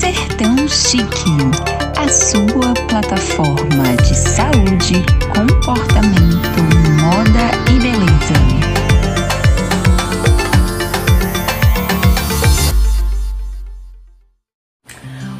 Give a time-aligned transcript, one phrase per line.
[0.00, 1.36] Sertão Chique,
[1.98, 4.94] a sua plataforma de saúde,
[5.36, 6.62] comportamento,
[7.02, 8.40] moda e beleza.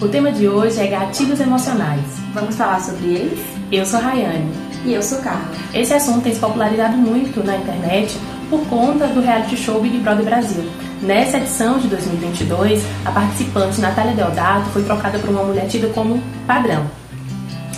[0.00, 2.02] O tema de hoje é gatilhos emocionais.
[2.34, 3.38] Vamos falar sobre eles?
[3.70, 4.52] Eu sou Rayane.
[4.84, 5.52] E eu sou Carla.
[5.72, 8.18] Esse assunto tem se popularizado muito na internet
[8.50, 10.68] por conta do reality show Big Brother Brasil.
[11.00, 16.20] Nessa edição de 2022, a participante Natália Deodato foi trocada por uma mulher tida como
[16.44, 16.84] padrão.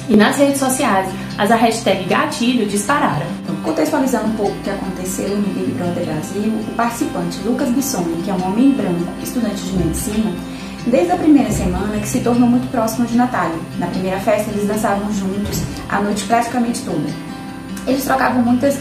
[0.08, 1.06] E nas redes sociais,
[1.36, 3.26] as hashtag gatilho dispararam.
[3.42, 8.22] Então, contextualizando um pouco o que aconteceu no Big Brother Brasil, o participante Lucas Bissoni,
[8.22, 10.32] que é um homem branco, estudante de medicina,
[10.86, 13.58] desde a primeira semana que se tornou muito próximo de Natália.
[13.78, 17.06] Na primeira festa eles dançavam juntos a noite praticamente toda.
[17.86, 18.78] Eles trocavam muitas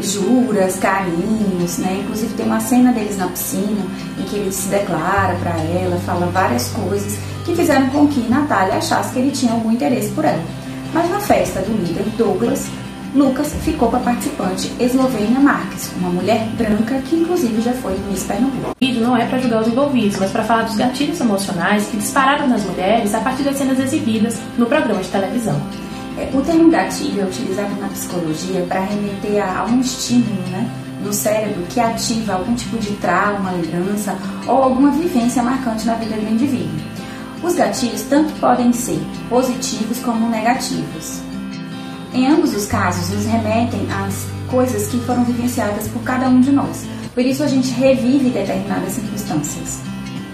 [0.00, 2.00] juras, carinhos, né?
[2.02, 3.82] Inclusive tem uma cena deles na piscina
[4.18, 8.74] em que ele se declara para ela, fala várias coisas que fizeram com que Natália
[8.74, 10.42] achasse que ele tinha algum interesse por ela.
[10.92, 12.66] Mas na festa do líder Douglas,
[13.14, 18.24] Lucas ficou com a participante Eslovênia Marques, uma mulher branca que inclusive já foi Miss
[18.24, 18.70] Pernambuco.
[18.70, 21.96] O vídeo não é para julgar os envolvidos, mas para falar dos gatilhos emocionais que
[21.96, 25.58] dispararam nas mulheres a partir das cenas exibidas no programa de televisão.
[26.18, 30.68] É, o termo gatilho é utilizado na psicologia para remeter a, um estímulo né,
[31.04, 36.16] no cérebro que ativa algum tipo de trauma, lembrança ou alguma vivência marcante na vida
[36.16, 36.80] do indivíduo.
[37.40, 41.20] Os gatilhos tanto podem ser positivos como negativos.
[42.12, 46.50] Em ambos os casos, nos remetem às coisas que foram vivenciadas por cada um de
[46.50, 46.84] nós.
[47.14, 49.80] Por isso, a gente revive determinadas circunstâncias.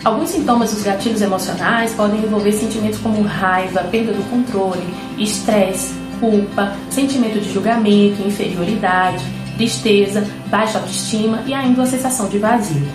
[0.04, 4.84] Alguns sintomas dos gatilhos emocionais podem envolver sentimentos como raiva, perda do controle,
[5.16, 9.24] estresse, culpa, sentimento de julgamento, inferioridade,
[9.56, 12.86] tristeza, baixa autoestima e ainda a sensação de vazio.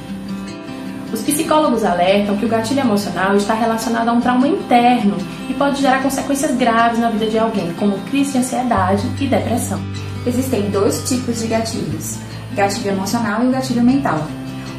[1.11, 5.17] Os psicólogos alertam que o gatilho emocional está relacionado a um trauma interno
[5.49, 9.79] e pode gerar consequências graves na vida de alguém, como crise de ansiedade e depressão.
[10.27, 12.19] Existem dois tipos de gatilhos:
[12.53, 14.27] gatilho emocional e o gatilho mental.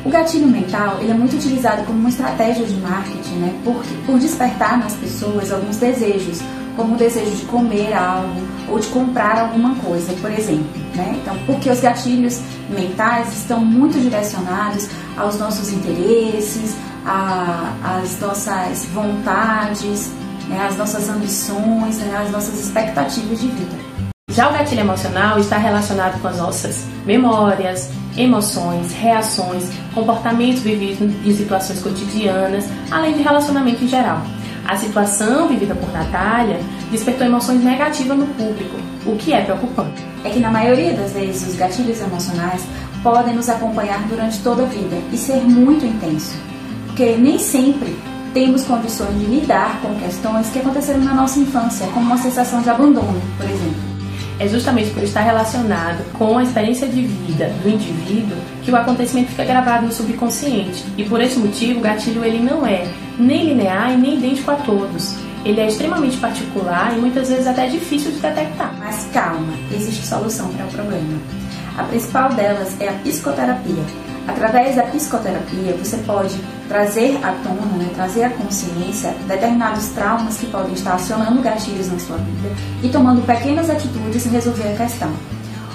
[0.04, 4.18] O gatilho mental ele é muito utilizado como uma estratégia de marketing, né, por, por
[4.18, 6.40] despertar nas pessoas alguns desejos,
[6.74, 10.70] como o desejo de comer algo ou de comprar alguma coisa, por exemplo.
[10.94, 11.18] Né?
[11.20, 12.40] Então, porque os gatilhos
[12.70, 16.74] mentais estão muito direcionados aos nossos interesses,
[17.04, 20.10] às nossas vontades,
[20.48, 23.89] né, às nossas ambições, né, às nossas expectativas de vida.
[24.30, 31.34] Já o gatilho emocional está relacionado com as nossas memórias, emoções, reações, comportamentos vividos em
[31.34, 34.22] situações cotidianas, além de relacionamento em geral.
[34.68, 36.60] A situação vivida por Natália
[36.92, 40.00] despertou emoções negativas no público, o que é preocupante.
[40.24, 42.62] É que na maioria das vezes os gatilhos emocionais
[43.02, 46.36] podem nos acompanhar durante toda a vida e ser muito intenso,
[46.86, 47.98] porque nem sempre
[48.32, 52.70] temos condições de lidar com questões que aconteceram na nossa infância, como uma sensação de
[52.70, 53.79] abandono, por exemplo.
[54.40, 59.28] É justamente por estar relacionado com a experiência de vida do indivíduo que o acontecimento
[59.28, 60.82] fica gravado no subconsciente.
[60.96, 64.54] E por esse motivo, o gatilho ele não é nem linear e nem idêntico a
[64.56, 65.14] todos.
[65.44, 68.74] Ele é extremamente particular e muitas vezes até difícil de detectar.
[68.78, 71.20] Mas calma, existe solução para o problema.
[71.76, 73.84] A principal delas é a psicoterapia.
[74.30, 80.46] Através da psicoterapia, você pode trazer à tona, né, trazer à consciência determinados traumas que
[80.46, 82.48] podem estar acionando gatilhos na sua vida
[82.80, 85.10] e tomando pequenas atitudes resolver a questão.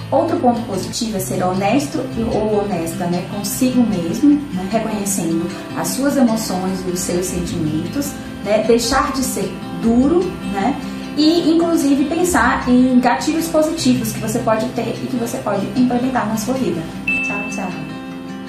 [0.09, 1.99] Outro ponto positivo é ser honesto
[2.33, 5.45] ou honesta né, consigo mesmo, né, reconhecendo
[5.77, 8.13] as suas emoções e os seus sentimentos,
[8.45, 9.51] né, deixar de ser
[9.81, 10.23] duro
[10.53, 10.79] né,
[11.17, 16.27] e, inclusive, pensar em gatilhos positivos que você pode ter e que você pode implementar
[16.27, 16.81] na sua vida.